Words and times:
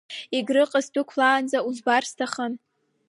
Егрыҟа 0.37 0.79
сдәықәлаанӡа, 0.85 1.59
узбар 1.69 2.03
сҭахын. 2.09 2.53